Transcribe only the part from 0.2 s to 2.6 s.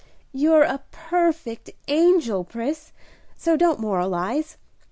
"You're a perfect angel,